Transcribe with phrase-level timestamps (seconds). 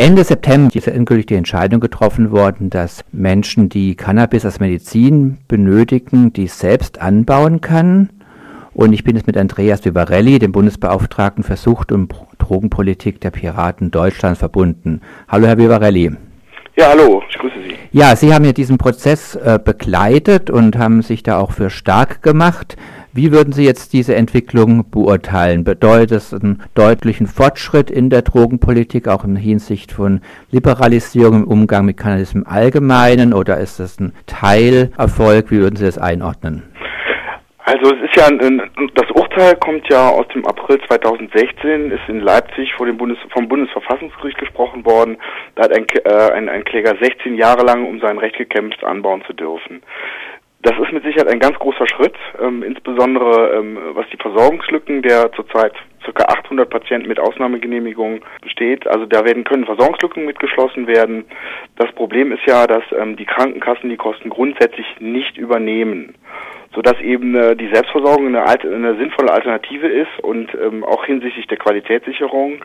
[0.00, 6.32] Ende September ist endgültig die Entscheidung getroffen worden, dass Menschen, die Cannabis als Medizin benötigen,
[6.32, 8.08] die selbst anbauen kann.
[8.72, 13.90] Und ich bin jetzt mit Andreas Vivarelli, dem Bundesbeauftragten für Sucht und Drogenpolitik der Piraten
[13.90, 15.02] Deutschlands, verbunden.
[15.28, 16.12] Hallo, Herr Vivarelli.
[16.76, 17.74] Ja, hallo, ich grüße Sie.
[17.92, 22.22] Ja, Sie haben ja diesen Prozess äh, begleitet und haben sich da auch für stark
[22.22, 22.78] gemacht.
[23.12, 25.64] Wie würden Sie jetzt diese Entwicklung beurteilen?
[25.64, 30.20] Bedeutet es einen deutlichen Fortschritt in der Drogenpolitik, auch in Hinsicht von
[30.52, 35.50] Liberalisierung im Umgang mit Cannabis im Allgemeinen, oder ist das ein Teilerfolg?
[35.50, 36.62] Wie würden Sie das einordnen?
[37.64, 38.28] Also es ist ja
[38.94, 43.48] das Urteil kommt ja aus dem April 2016, ist in Leipzig vor dem Bundes, vom
[43.48, 45.18] Bundesverfassungsgericht gesprochen worden.
[45.54, 49.22] Da hat ein, äh, ein, ein Kläger 16 Jahre lang um sein Recht gekämpft, anbauen
[49.24, 49.82] zu dürfen.
[50.62, 55.32] Das ist mit Sicherheit ein ganz großer Schritt, ähm, insbesondere ähm, was die Versorgungslücken der
[55.32, 55.72] zurzeit
[56.04, 56.24] ca.
[56.24, 58.86] 800 Patienten mit Ausnahmegenehmigung besteht.
[58.86, 61.24] Also da werden können Versorgungslücken mitgeschlossen werden.
[61.76, 66.14] Das Problem ist ja, dass ähm, die Krankenkassen die Kosten grundsätzlich nicht übernehmen,
[66.74, 71.58] sodass eben äh, die Selbstversorgung eine, eine, sinnvolle Alternative ist und ähm, auch hinsichtlich der
[71.58, 72.62] Qualitätssicherung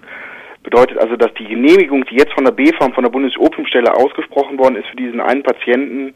[0.65, 4.77] Bedeutet also, dass die Genehmigung, die jetzt von der B-Farm, von der Bundesopiumstelle ausgesprochen worden
[4.77, 6.15] ist für diesen einen Patienten,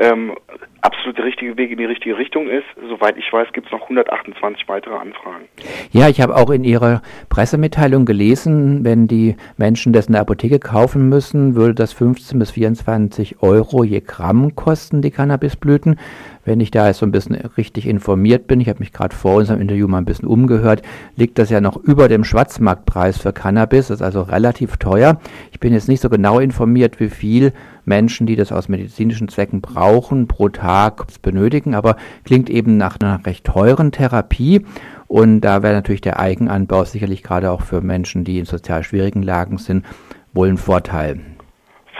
[0.00, 0.34] ähm,
[0.80, 2.64] absolut der richtige Weg in die richtige Richtung ist.
[2.88, 5.44] Soweit ich weiß, gibt es noch 128 weitere Anfragen.
[5.92, 10.58] Ja, ich habe auch in Ihrer Pressemitteilung gelesen, wenn die Menschen das in der Apotheke
[10.58, 15.98] kaufen müssen, würde das 15 bis 24 Euro je Gramm kosten, die Cannabisblüten.
[16.46, 19.34] Wenn ich da jetzt so ein bisschen richtig informiert bin, ich habe mich gerade vor
[19.36, 20.80] unserem Interview mal ein bisschen umgehört,
[21.14, 25.20] liegt das ja noch über dem Schwarzmarktpreis für Cannabis, das ist also relativ teuer.
[25.52, 27.52] Ich bin jetzt nicht so genau informiert, wie viel
[27.90, 33.26] Menschen, die das aus medizinischen Zwecken brauchen, pro Tag benötigen, aber klingt eben nach einer
[33.26, 34.64] recht teuren Therapie.
[35.08, 39.22] Und da wäre natürlich der Eigenanbau sicherlich gerade auch für Menschen, die in sozial schwierigen
[39.22, 39.84] Lagen sind,
[40.32, 41.20] wohl ein Vorteil.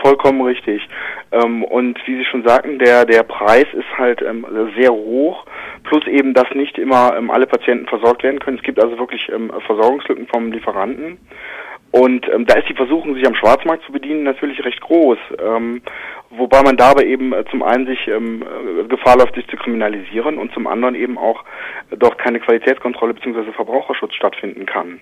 [0.01, 0.81] Vollkommen richtig.
[1.31, 4.45] Ähm, und wie Sie schon sagten, der, der Preis ist halt ähm,
[4.77, 5.45] sehr hoch,
[5.83, 8.57] plus eben, dass nicht immer ähm, alle Patienten versorgt werden können.
[8.57, 9.29] Es gibt also wirklich
[9.67, 11.19] Versorgungslücken vom Lieferanten.
[11.91, 15.17] Und ähm, da ist die Versuchung, sich am Schwarzmarkt zu bedienen, natürlich recht groß.
[15.39, 15.81] Ähm,
[16.29, 20.37] wobei man dabei eben äh, zum einen sich ähm, äh, Gefahr läuft, sich zu kriminalisieren
[20.37, 21.43] und zum anderen eben auch
[21.89, 23.51] äh, dort keine Qualitätskontrolle bzw.
[23.51, 25.01] Verbraucherschutz stattfinden kann.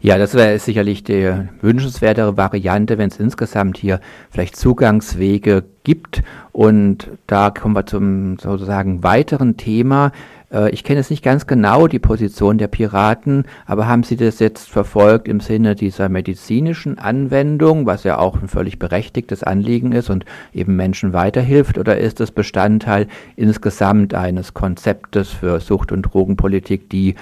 [0.00, 4.00] Ja, das wäre sicherlich die wünschenswertere Variante, wenn es insgesamt hier
[4.30, 6.22] vielleicht Zugangswege gibt.
[6.52, 10.12] Und da kommen wir zum sozusagen weiteren Thema.
[10.52, 14.38] Äh, ich kenne jetzt nicht ganz genau die Position der Piraten, aber haben Sie das
[14.38, 20.10] jetzt verfolgt im Sinne dieser medizinischen Anwendung, was ja auch ein völlig berechtigtes Anliegen ist
[20.10, 26.88] und eben Menschen weiterhilft, oder ist es Bestandteil insgesamt eines Konzeptes für Sucht- und Drogenpolitik,
[26.90, 27.14] die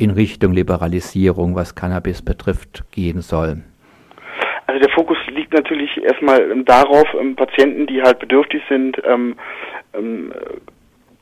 [0.00, 3.62] in Richtung Liberalisierung, was Cannabis betrifft, gehen soll?
[4.66, 9.36] Also der Fokus liegt natürlich erstmal darauf, ähm, Patienten, die halt bedürftig sind, ähm,
[9.92, 10.32] ähm,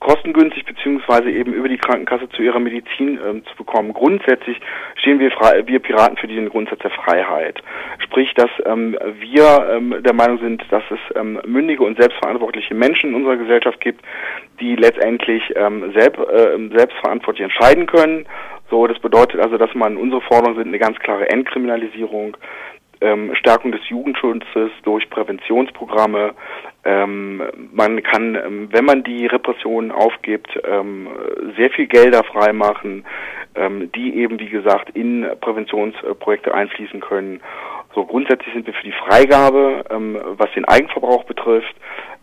[0.01, 3.93] kostengünstig beziehungsweise eben über die Krankenkasse zu ihrer Medizin ähm, zu bekommen.
[3.93, 4.61] Grundsätzlich
[4.97, 7.63] stehen wir, frei, wir Piraten für diesen Grundsatz der Freiheit.
[7.99, 13.11] Sprich, dass ähm, wir ähm, der Meinung sind, dass es ähm, mündige und selbstverantwortliche Menschen
[13.11, 14.05] in unserer Gesellschaft gibt,
[14.61, 18.27] die letztendlich ähm, selbst, äh, selbstverantwortlich entscheiden können.
[18.71, 22.37] So, das bedeutet also, dass man unsere Forderungen sind eine ganz klare Entkriminalisierung,
[23.01, 26.35] ähm, Stärkung des Jugendschutzes durch Präventionsprogramme.
[26.85, 27.43] Ähm,
[27.73, 31.09] man kann, ähm, wenn man die Repressionen aufgibt, ähm,
[31.57, 33.05] sehr viel Gelder freimachen,
[33.55, 37.41] ähm, die eben, wie gesagt, in Präventionsprojekte einfließen können.
[37.95, 41.75] So grundsätzlich sind wir für die Freigabe, ähm, was den Eigenverbrauch betrifft.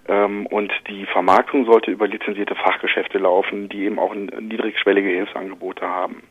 [0.07, 6.21] und die Vermarktung sollte über lizenzierte Fachgeschäfte laufen, die eben auch niedrigschwellige Hilfsangebote haben.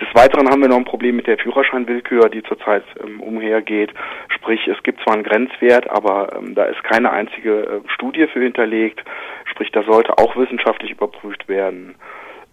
[0.00, 3.92] Des Weiteren haben wir noch ein Problem mit der Führerscheinwillkür, die zurzeit ähm, umhergeht.
[4.28, 8.42] Sprich, es gibt zwar einen Grenzwert, aber ähm, da ist keine einzige äh, Studie für
[8.42, 9.02] hinterlegt.
[9.46, 11.94] Sprich, das sollte auch wissenschaftlich überprüft werden.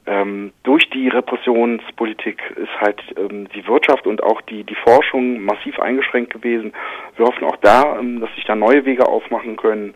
[0.05, 5.79] Ähm, durch die Repressionspolitik ist halt ähm, die Wirtschaft und auch die, die Forschung massiv
[5.79, 6.73] eingeschränkt gewesen.
[7.15, 9.95] Wir hoffen auch da, ähm, dass sich da neue Wege aufmachen können.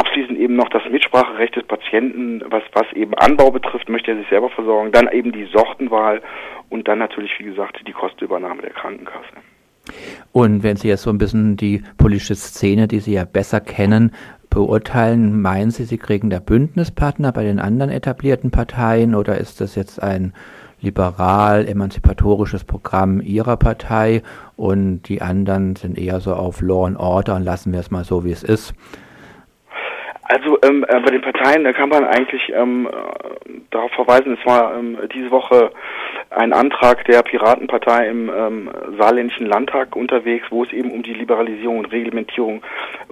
[0.00, 4.28] Abschließend eben noch das Mitspracherecht des Patienten, was, was eben Anbau betrifft, möchte er sich
[4.30, 4.92] selber versorgen.
[4.92, 6.22] Dann eben die Sortenwahl
[6.70, 9.36] und dann natürlich, wie gesagt, die Kostenübernahme der Krankenkasse.
[10.32, 14.12] Und wenn Sie jetzt so ein bisschen die politische Szene, die Sie ja besser kennen,
[14.48, 19.74] beurteilen, meinen Sie, Sie kriegen da Bündnispartner bei den anderen etablierten Parteien oder ist das
[19.74, 20.32] jetzt ein
[20.80, 24.22] liberal emanzipatorisches Programm Ihrer Partei
[24.56, 28.04] und die anderen sind eher so auf Law and Order und lassen wir es mal
[28.04, 28.72] so, wie es ist?
[30.30, 34.46] Also ähm, äh, bei den Parteien, da kann man eigentlich ähm, äh, darauf verweisen, es
[34.46, 35.72] war ähm, diese Woche
[36.30, 41.78] ein Antrag der Piratenpartei im ähm, saarländischen Landtag unterwegs, wo es eben um die Liberalisierung
[41.78, 42.62] und Reglementierung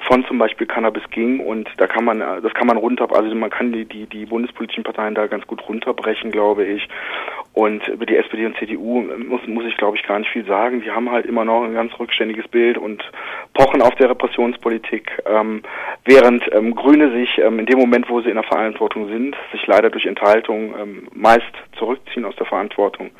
[0.08, 3.50] von zum Beispiel Cannabis ging und da kann man, das kann man runter, also man
[3.50, 6.88] kann die, die, die bundespolitischen Parteien da ganz gut runterbrechen, glaube ich.
[7.52, 10.81] Und über die SPD und CDU muss, muss ich, glaube ich, gar nicht viel sagen.
[10.81, 13.02] Die haben halt immer noch ein ganz rückständiges Bild und
[13.52, 15.62] pochen auf der Repressionspolitik, ähm,
[16.05, 19.66] während ähm, Grüne sich ähm, in dem Moment, wo sie in der Verantwortung sind, sich
[19.66, 23.11] leider durch Enthaltung ähm, meist zurückziehen aus der Verantwortung.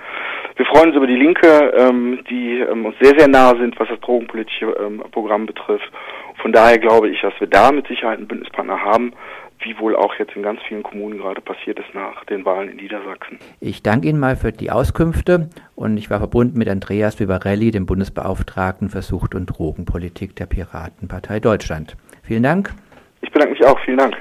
[0.57, 3.89] Wir freuen uns über die Linke, ähm, die ähm, uns sehr, sehr nahe sind, was
[3.89, 5.91] das drogenpolitische ähm, Programm betrifft.
[6.39, 9.13] Von daher glaube ich, dass wir da mit Sicherheit einen Bündnispartner haben,
[9.61, 12.77] wie wohl auch jetzt in ganz vielen Kommunen gerade passiert ist nach den Wahlen in
[12.77, 13.39] Niedersachsen.
[13.61, 17.87] Ich danke Ihnen mal für die Auskünfte und ich war verbunden mit Andreas Vivarelli, dem
[17.87, 21.97] Bundesbeauftragten für Sucht- und Drogenpolitik der Piratenpartei Deutschland.
[22.23, 22.73] Vielen Dank.
[23.21, 23.79] Ich bedanke mich auch.
[23.81, 24.15] Vielen Dank.